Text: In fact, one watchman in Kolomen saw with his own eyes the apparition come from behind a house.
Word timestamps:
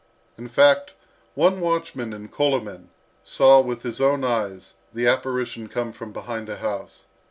In 0.35 0.47
fact, 0.47 0.95
one 1.35 1.59
watchman 1.61 2.11
in 2.11 2.27
Kolomen 2.29 2.89
saw 3.23 3.61
with 3.61 3.83
his 3.83 4.01
own 4.01 4.23
eyes 4.23 4.73
the 4.91 5.05
apparition 5.05 5.67
come 5.67 5.91
from 5.91 6.11
behind 6.11 6.49
a 6.49 6.55
house. 6.57 7.05